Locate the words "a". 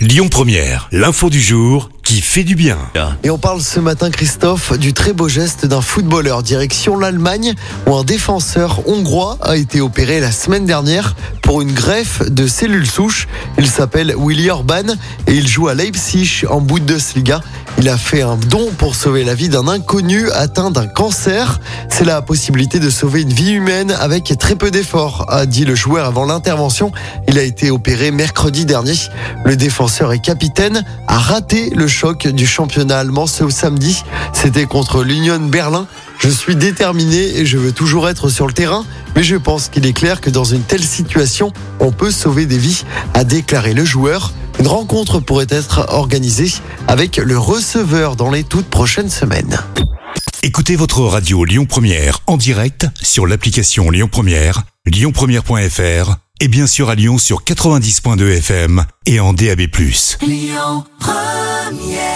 9.42-9.56, 17.88-17.96, 25.30-25.46, 27.38-27.42, 31.08-31.18, 43.14-43.24